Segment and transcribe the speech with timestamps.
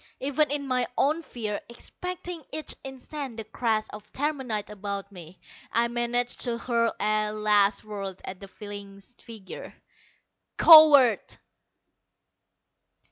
[0.19, 5.39] Even in my own fear, expecting each instant the crash of terminite about me,
[5.71, 9.75] I managed to hurl a last word at the fleeing figure.
[10.57, 11.37] "Coward!"